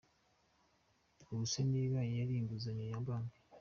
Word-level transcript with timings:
Ubu 1.31 1.43
se 1.51 1.59
niba 1.71 1.99
yari 2.17 2.33
inguzanyo 2.37 2.85
ya 2.91 3.01
Banki?. 3.05 3.39